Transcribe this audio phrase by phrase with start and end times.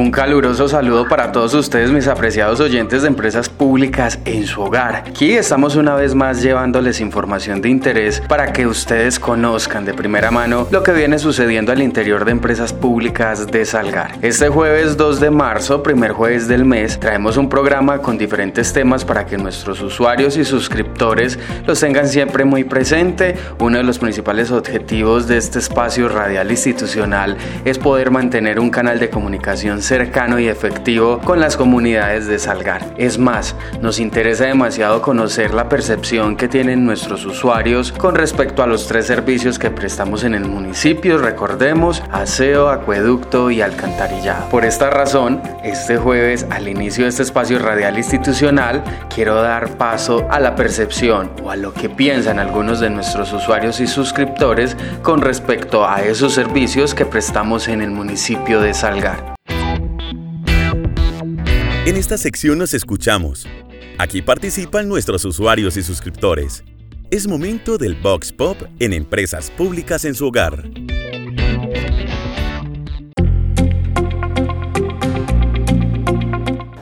[0.00, 5.04] Un caluroso saludo para todos ustedes, mis apreciados oyentes de empresas públicas en su hogar.
[5.06, 10.30] Aquí estamos una vez más llevándoles información de interés para que ustedes conozcan de primera
[10.30, 14.12] mano lo que viene sucediendo al interior de empresas públicas de Salgar.
[14.22, 19.04] Este jueves 2 de marzo, primer jueves del mes, traemos un programa con diferentes temas
[19.04, 23.36] para que nuestros usuarios y suscriptores los tengan siempre muy presente.
[23.58, 28.98] Uno de los principales objetivos de este espacio radial institucional es poder mantener un canal
[28.98, 32.94] de comunicación cercano y efectivo con las comunidades de Salgar.
[32.96, 38.68] Es más, nos interesa demasiado conocer la percepción que tienen nuestros usuarios con respecto a
[38.68, 44.48] los tres servicios que prestamos en el municipio, recordemos, aseo, acueducto y alcantarillado.
[44.48, 50.24] Por esta razón, este jueves, al inicio de este espacio radial institucional, quiero dar paso
[50.30, 55.20] a la percepción o a lo que piensan algunos de nuestros usuarios y suscriptores con
[55.20, 59.39] respecto a esos servicios que prestamos en el municipio de Salgar.
[61.90, 63.48] En esta sección nos escuchamos.
[63.98, 66.62] Aquí participan nuestros usuarios y suscriptores.
[67.10, 70.70] Es momento del Box Pop en empresas públicas en su hogar.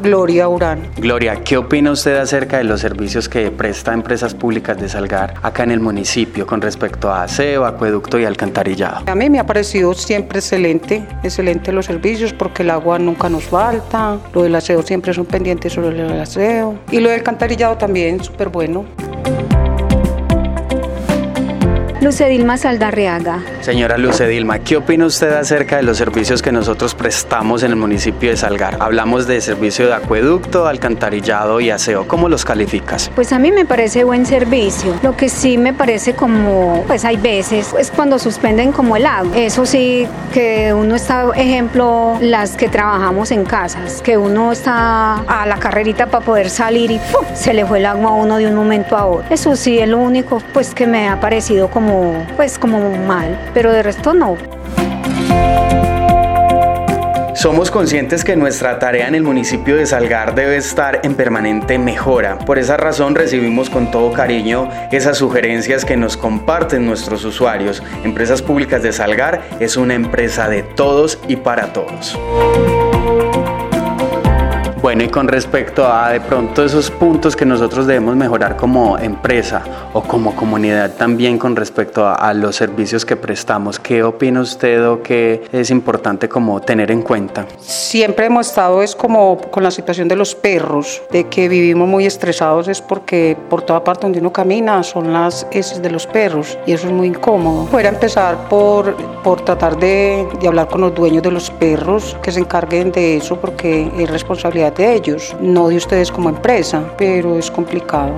[0.00, 0.82] Gloria Urán.
[0.96, 5.64] Gloria, ¿qué opina usted acerca de los servicios que presta Empresas Públicas de Salgar acá
[5.64, 9.02] en el municipio con respecto a aseo, acueducto y alcantarillado?
[9.06, 13.44] A mí me ha parecido siempre excelente, excelente los servicios porque el agua nunca nos
[13.44, 18.22] falta, lo del aseo siempre son pendientes sobre el aseo y lo del alcantarillado también,
[18.22, 18.84] súper bueno.
[22.08, 23.42] Lucedilma Saldarriaga.
[23.60, 28.30] Señora Lucedilma, ¿qué opina usted acerca de los servicios que nosotros prestamos en el municipio
[28.30, 28.78] de Salgar?
[28.80, 32.08] Hablamos de servicio de acueducto, alcantarillado y aseo.
[32.08, 33.10] ¿Cómo los calificas?
[33.14, 34.98] Pues a mí me parece buen servicio.
[35.02, 39.36] Lo que sí me parece como, pues hay veces, es cuando suspenden como el agua.
[39.36, 45.44] Eso sí, que uno está, ejemplo, las que trabajamos en casas, que uno está a
[45.44, 47.26] la carrerita para poder salir y ¡pum!
[47.34, 49.26] se le fue el agua a uno de un momento a otro.
[49.28, 51.97] Eso sí es lo único pues que me ha parecido como
[52.36, 54.36] pues como mal, pero de resto no.
[57.38, 62.36] Somos conscientes que nuestra tarea en el municipio de Salgar debe estar en permanente mejora.
[62.36, 67.80] Por esa razón recibimos con todo cariño esas sugerencias que nos comparten nuestros usuarios.
[68.02, 72.18] Empresas Públicas de Salgar es una empresa de todos y para todos.
[74.80, 79.60] Bueno, y con respecto a de pronto esos puntos que nosotros debemos mejorar como empresa
[79.92, 84.88] o como comunidad también con respecto a, a, los servicios que prestamos, ¿qué opina usted
[84.88, 87.44] o qué es importante como tener en cuenta?
[87.58, 92.06] Siempre hemos estado es como con la situación de los perros, de que vivimos muy
[92.06, 96.56] estresados es porque por toda parte donde uno camina son las heces de los perros
[96.66, 97.66] y eso es muy incómodo.
[97.66, 98.94] Poder empezar por,
[99.24, 103.16] por tratar de, de hablar con los dueños de los perros que se encarguen de
[103.16, 108.14] eso porque es responsabilidad de ellos, no de ustedes como empresa, pero es complicado.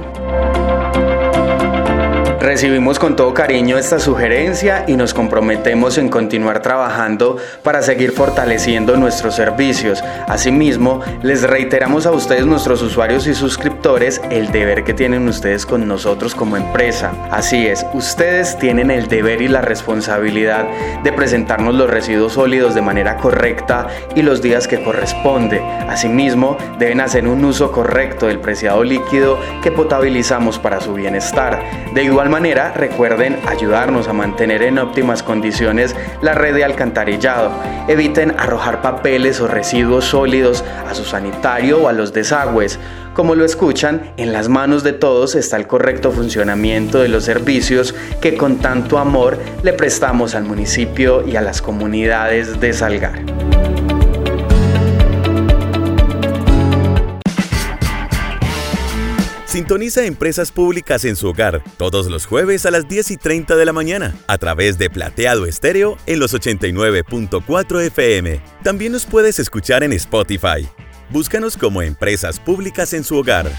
[2.41, 8.97] Recibimos con todo cariño esta sugerencia y nos comprometemos en continuar trabajando para seguir fortaleciendo
[8.97, 10.03] nuestros servicios.
[10.27, 15.87] Asimismo, les reiteramos a ustedes, nuestros usuarios y suscriptores, el deber que tienen ustedes con
[15.87, 17.13] nosotros como empresa.
[17.31, 20.65] Así es, ustedes tienen el deber y la responsabilidad
[21.05, 25.61] de presentarnos los residuos sólidos de manera correcta y los días que corresponde.
[25.91, 31.63] Asimismo, deben hacer un uso correcto del preciado líquido que potabilizamos para su bienestar.
[31.93, 37.51] De igual manera, recuerden ayudarnos a mantener en óptimas condiciones la red de alcantarillado.
[37.89, 42.79] Eviten arrojar papeles o residuos sólidos a su sanitario o a los desagües.
[43.13, 47.95] Como lo escuchan, en las manos de todos está el correcto funcionamiento de los servicios
[48.23, 53.40] que con tanto amor le prestamos al municipio y a las comunidades de Salgar.
[59.51, 63.65] Sintoniza Empresas Públicas en su hogar todos los jueves a las 10 y 30 de
[63.65, 68.41] la mañana a través de Plateado Estéreo en los 89.4 FM.
[68.63, 70.69] También nos puedes escuchar en Spotify.
[71.09, 73.51] Búscanos como Empresas Públicas en su hogar.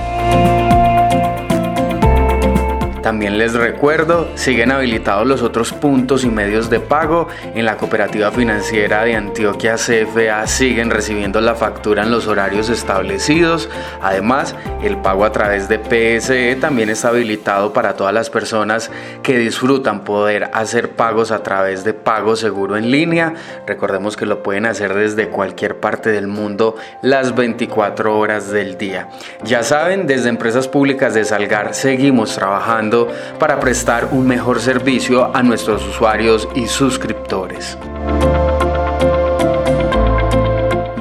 [3.05, 7.29] También les recuerdo, siguen habilitados los otros puntos y medios de pago.
[7.55, 13.69] En la cooperativa financiera de Antioquia CFA siguen recibiendo la factura en los horarios establecidos.
[14.01, 18.91] Además, el pago a través de PSE también está habilitado para todas las personas
[19.23, 23.35] que disfrutan poder hacer pagos a través de pago seguro en línea.
[23.67, 29.11] Recordemos que lo pueden hacer desde cualquier parte del mundo las 24 horas del día.
[29.43, 32.94] Ya saben, desde Empresas Públicas de Salgar seguimos trabajando
[33.39, 37.77] para prestar un mejor servicio a nuestros usuarios y suscriptores.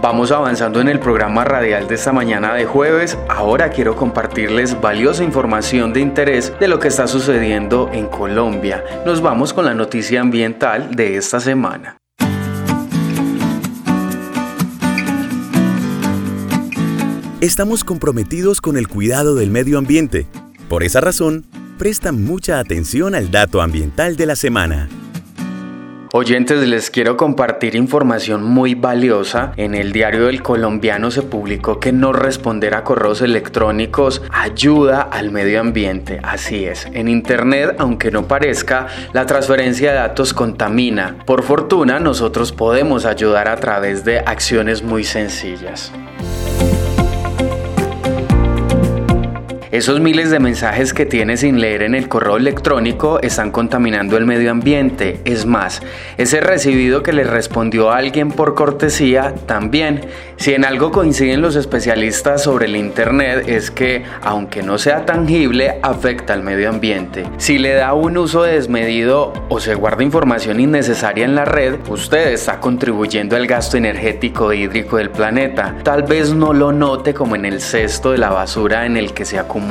[0.01, 3.17] Vamos avanzando en el programa radial de esta mañana de jueves.
[3.29, 8.83] Ahora quiero compartirles valiosa información de interés de lo que está sucediendo en Colombia.
[9.05, 11.97] Nos vamos con la noticia ambiental de esta semana.
[17.43, 20.27] Estamos comprometidos con el cuidado del medio ambiente.
[20.69, 21.45] Por esa razón,
[21.77, 24.89] presta mucha atención al dato ambiental de la semana.
[26.15, 29.51] Oyentes, les quiero compartir información muy valiosa.
[29.57, 35.31] En el diario del colombiano se publicó que no responder a correos electrónicos ayuda al
[35.31, 36.19] medio ambiente.
[36.21, 41.17] Así es, en Internet, aunque no parezca, la transferencia de datos contamina.
[41.25, 45.91] Por fortuna, nosotros podemos ayudar a través de acciones muy sencillas.
[49.73, 54.25] Esos miles de mensajes que tienes sin leer en el correo electrónico están contaminando el
[54.27, 55.19] medio ambiente.
[55.25, 55.81] Es más,
[56.19, 60.01] ese recibido que le respondió alguien por cortesía también.
[60.37, 65.79] Si en algo coinciden los especialistas sobre el Internet es que, aunque no sea tangible,
[65.81, 67.25] afecta al medio ambiente.
[67.37, 72.33] Si le da un uso desmedido o se guarda información innecesaria en la red, usted
[72.33, 75.77] está contribuyendo al gasto energético hídrico del planeta.
[75.81, 79.25] Tal vez no lo note como en el cesto de la basura en el que
[79.25, 79.62] se acumula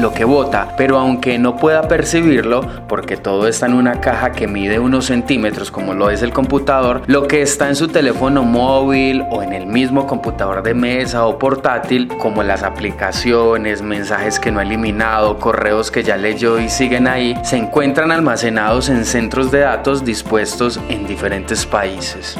[0.00, 4.46] lo que vota, pero aunque no pueda percibirlo, porque todo está en una caja que
[4.46, 9.24] mide unos centímetros como lo es el computador, lo que está en su teléfono móvil
[9.30, 14.60] o en el mismo computador de mesa o portátil, como las aplicaciones, mensajes que no
[14.60, 19.60] ha eliminado, correos que ya leyó y siguen ahí, se encuentran almacenados en centros de
[19.60, 22.38] datos dispuestos en diferentes países.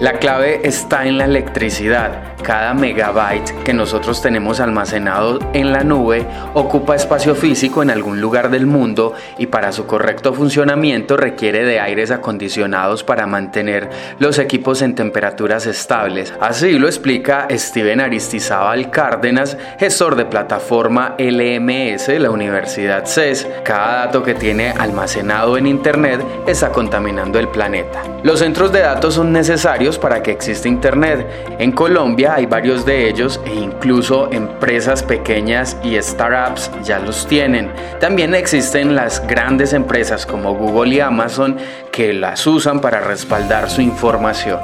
[0.00, 6.26] La clave está en la electricidad cada megabyte que nosotros tenemos almacenado en la nube
[6.54, 11.80] ocupa espacio físico en algún lugar del mundo y para su correcto funcionamiento requiere de
[11.80, 16.32] aires acondicionados para mantener los equipos en temperaturas estables.
[16.40, 23.46] Así lo explica Steven Aristizábal Cárdenas, gestor de plataforma LMS de la Universidad CES.
[23.64, 28.02] Cada dato que tiene almacenado en Internet está contaminando el planeta.
[28.22, 31.26] Los centros de datos son necesarios para que exista Internet.
[31.58, 37.70] En Colombia, hay varios de ellos e incluso empresas pequeñas y startups ya los tienen.
[38.00, 41.56] También existen las grandes empresas como Google y Amazon
[41.90, 44.60] que las usan para respaldar su información.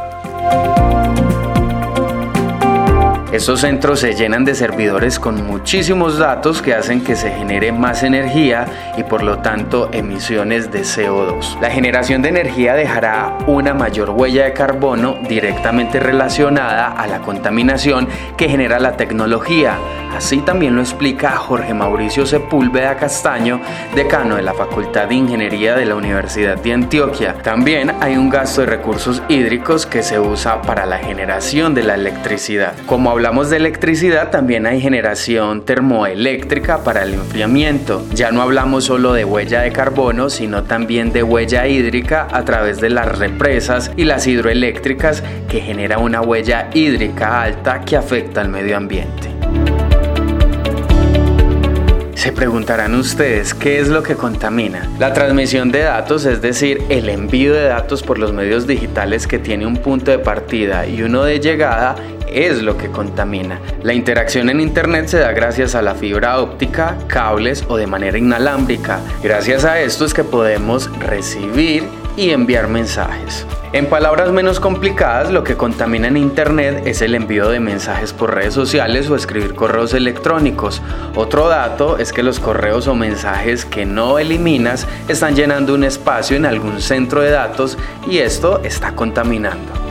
[3.34, 8.04] Estos centros se llenan de servidores con muchísimos datos que hacen que se genere más
[8.04, 8.64] energía
[8.96, 11.58] y por lo tanto emisiones de CO2.
[11.60, 18.06] La generación de energía dejará una mayor huella de carbono directamente relacionada a la contaminación
[18.36, 19.78] que genera la tecnología.
[20.16, 23.60] Así también lo explica Jorge Mauricio Sepúlveda Castaño,
[23.96, 27.34] decano de la Facultad de Ingeniería de la Universidad de Antioquia.
[27.42, 31.96] También hay un gasto de recursos hídricos que se usa para la generación de la
[31.96, 32.74] electricidad.
[32.86, 38.06] Como hablamos de electricidad, también hay generación termoeléctrica para el enfriamiento.
[38.12, 42.82] Ya no hablamos solo de huella de carbono, sino también de huella hídrica a través
[42.82, 48.50] de las represas y las hidroeléctricas que genera una huella hídrica alta que afecta al
[48.50, 49.33] medio ambiente.
[52.24, 54.88] Se preguntarán ustedes qué es lo que contamina.
[54.98, 59.38] La transmisión de datos, es decir, el envío de datos por los medios digitales que
[59.38, 63.60] tiene un punto de partida y uno de llegada, es lo que contamina.
[63.82, 68.16] La interacción en Internet se da gracias a la fibra óptica, cables o de manera
[68.16, 69.00] inalámbrica.
[69.22, 71.84] Gracias a esto es que podemos recibir
[72.16, 73.46] y enviar mensajes.
[73.74, 78.32] En palabras menos complicadas, lo que contamina en Internet es el envío de mensajes por
[78.32, 80.80] redes sociales o escribir correos electrónicos.
[81.16, 86.36] Otro dato es que los correos o mensajes que no eliminas están llenando un espacio
[86.36, 87.76] en algún centro de datos
[88.08, 89.83] y esto está contaminando.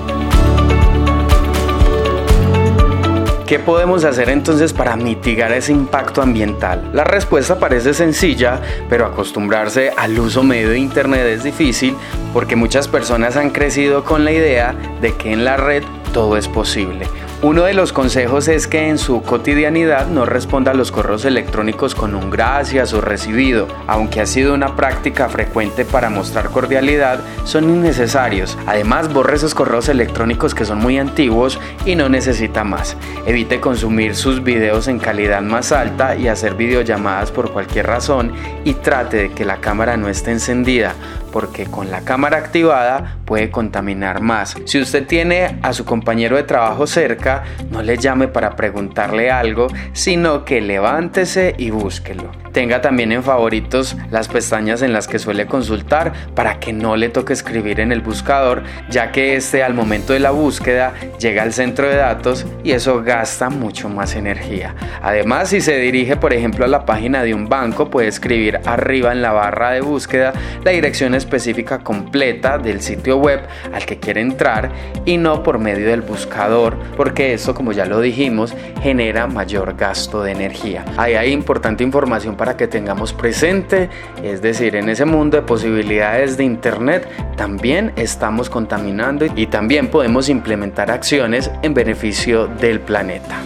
[3.48, 6.90] ¿Qué podemos hacer entonces para mitigar ese impacto ambiental?
[6.94, 11.94] La respuesta parece sencilla, pero acostumbrarse al uso medio de Internet es difícil
[12.32, 15.84] porque muchas personas han crecido con la idea de que en la red
[16.14, 17.06] todo es posible.
[17.44, 21.94] Uno de los consejos es que en su cotidianidad no responda a los correos electrónicos
[21.94, 23.68] con un gracias o recibido.
[23.86, 28.58] Aunque ha sido una práctica frecuente para mostrar cordialidad, son innecesarios.
[28.66, 32.96] Además, borre esos correos electrónicos que son muy antiguos y no necesita más.
[33.26, 38.32] Evite consumir sus videos en calidad más alta y hacer videollamadas por cualquier razón
[38.64, 40.96] y trate de que la cámara no esté encendida
[41.34, 44.56] porque con la cámara activada puede contaminar más.
[44.66, 49.68] Si usted tiene a su compañero de trabajo cerca, no le llame para preguntarle algo,
[49.94, 52.32] sino que levántese y búsquelo.
[52.54, 57.10] Tenga también en favoritos las pestañas en las que suele consultar para que no le
[57.10, 61.52] toque escribir en el buscador, ya que este al momento de la búsqueda llega al
[61.52, 64.76] centro de datos y eso gasta mucho más energía.
[65.02, 69.12] Además, si se dirige por ejemplo a la página de un banco, puede escribir arriba
[69.12, 74.22] en la barra de búsqueda la dirección específica completa del sitio web al que quiere
[74.22, 74.72] entrar
[75.06, 80.24] y no por medio del buscador, porque esto, como ya lo dijimos, genera mayor gasto
[80.24, 80.84] de energía.
[80.98, 83.90] Ahí hay importante información para que tengamos presente,
[84.22, 90.30] es decir, en ese mundo de posibilidades de Internet también estamos contaminando y también podemos
[90.30, 93.42] implementar acciones en beneficio del planeta.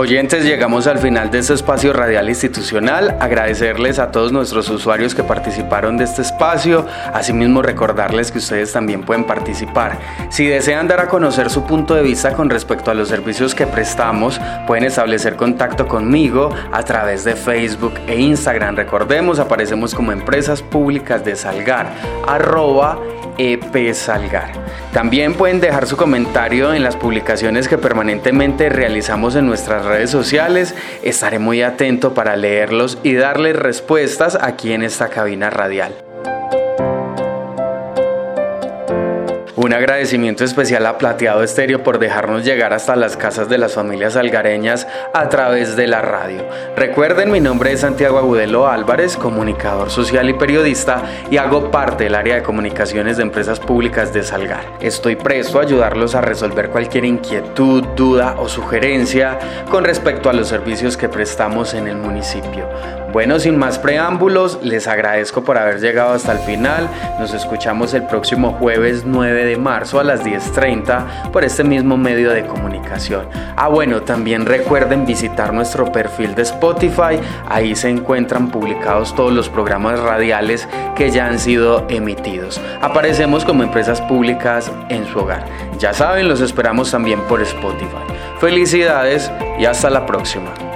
[0.00, 3.18] Oyentes, llegamos al final de este espacio radial institucional.
[3.20, 6.86] Agradecerles a todos nuestros usuarios que participaron de este espacio.
[7.12, 9.98] Asimismo, recordarles que ustedes también pueden participar.
[10.30, 13.66] Si desean dar a conocer su punto de vista con respecto a los servicios que
[13.66, 18.76] prestamos, pueden establecer contacto conmigo a través de Facebook e Instagram.
[18.76, 21.92] Recordemos, aparecemos como empresas públicas de Salgar,
[22.26, 22.98] arroba
[23.38, 24.52] epsalgar.
[24.92, 30.74] También pueden dejar su comentario en las publicaciones que permanentemente realizamos en nuestras redes sociales.
[31.02, 36.09] Estaré muy atento para leerlos y darles respuestas aquí en esta cabina radial.
[39.62, 44.16] Un agradecimiento especial a Plateado Estéreo por dejarnos llegar hasta las casas de las familias
[44.16, 46.46] algareñas a través de la radio.
[46.76, 52.14] Recuerden, mi nombre es Santiago Agudelo Álvarez, comunicador social y periodista, y hago parte del
[52.14, 54.64] área de comunicaciones de empresas públicas de Salgar.
[54.80, 59.38] Estoy presto a ayudarlos a resolver cualquier inquietud, duda o sugerencia
[59.70, 62.66] con respecto a los servicios que prestamos en el municipio.
[63.12, 66.88] Bueno, sin más preámbulos, les agradezco por haber llegado hasta el final.
[67.18, 72.30] Nos escuchamos el próximo jueves 9 de marzo a las 10.30 por este mismo medio
[72.30, 73.26] de comunicación.
[73.56, 77.18] Ah, bueno, también recuerden visitar nuestro perfil de Spotify.
[77.48, 82.60] Ahí se encuentran publicados todos los programas radiales que ya han sido emitidos.
[82.80, 85.44] Aparecemos como empresas públicas en su hogar.
[85.80, 88.04] Ya saben, los esperamos también por Spotify.
[88.38, 90.69] Felicidades y hasta la próxima.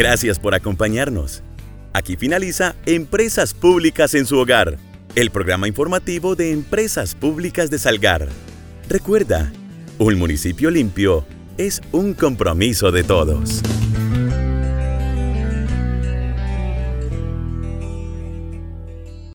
[0.00, 1.42] Gracias por acompañarnos.
[1.92, 4.78] Aquí finaliza Empresas Públicas en su hogar,
[5.14, 8.26] el programa informativo de Empresas Públicas de Salgar.
[8.88, 9.52] Recuerda,
[9.98, 11.26] un municipio limpio
[11.58, 13.60] es un compromiso de todos.